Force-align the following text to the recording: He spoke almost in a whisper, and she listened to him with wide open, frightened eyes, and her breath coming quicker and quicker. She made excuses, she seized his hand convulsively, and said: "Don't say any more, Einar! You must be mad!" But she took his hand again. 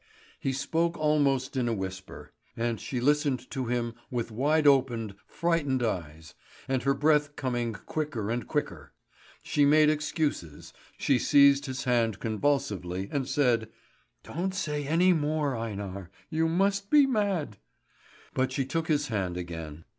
He 0.39 0.51
spoke 0.51 0.97
almost 0.97 1.55
in 1.55 1.67
a 1.69 1.75
whisper, 1.75 2.31
and 2.57 2.79
she 2.81 2.99
listened 2.99 3.47
to 3.51 3.67
him 3.67 3.93
with 4.09 4.31
wide 4.31 4.65
open, 4.65 5.13
frightened 5.27 5.83
eyes, 5.83 6.33
and 6.67 6.81
her 6.81 6.95
breath 6.95 7.35
coming 7.35 7.73
quicker 7.73 8.31
and 8.31 8.47
quicker. 8.47 8.93
She 9.43 9.63
made 9.63 9.91
excuses, 9.91 10.73
she 10.97 11.19
seized 11.19 11.67
his 11.67 11.83
hand 11.83 12.19
convulsively, 12.19 13.09
and 13.11 13.29
said: 13.29 13.69
"Don't 14.23 14.55
say 14.55 14.87
any 14.87 15.13
more, 15.13 15.55
Einar! 15.55 16.09
You 16.31 16.47
must 16.49 16.89
be 16.89 17.05
mad!" 17.05 17.57
But 18.33 18.51
she 18.51 18.65
took 18.65 18.87
his 18.87 19.09
hand 19.09 19.37
again. 19.37 19.85